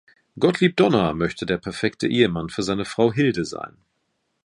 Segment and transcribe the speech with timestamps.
[0.39, 3.77] Gottlieb Donner möchte der perfekte Ehemann für seine Frau Hilde sein.